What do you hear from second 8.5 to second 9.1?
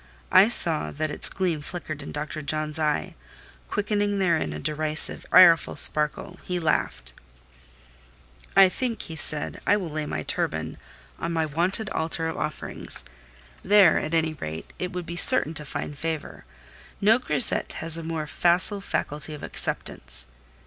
"I think,"